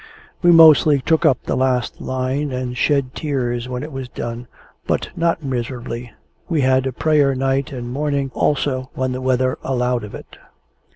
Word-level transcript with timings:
We 0.41 0.49
mostly 0.49 0.99
took 0.99 1.27
up 1.27 1.43
the 1.43 1.55
last 1.55 2.01
line, 2.01 2.51
and 2.51 2.75
shed 2.75 3.13
tears 3.13 3.69
when 3.69 3.83
it 3.83 3.91
was 3.91 4.09
done, 4.09 4.47
but 4.87 5.09
not 5.15 5.43
miserably. 5.43 6.11
We 6.49 6.61
had 6.61 6.87
a 6.87 6.91
prayer 6.91 7.35
night 7.35 7.71
and 7.71 7.93
morning, 7.93 8.31
also, 8.33 8.89
when 8.95 9.11
the 9.11 9.21
weather 9.21 9.59
allowed 9.63 10.03
of 10.03 10.15
it. 10.15 10.37